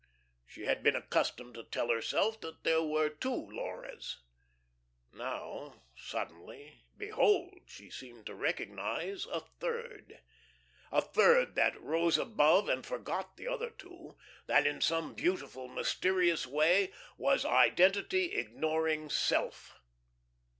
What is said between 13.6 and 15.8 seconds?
two, that in some beautiful,